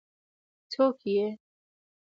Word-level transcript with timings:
ـ 0.37 0.71
څوک 0.71 0.97
یې؟ 1.13 1.25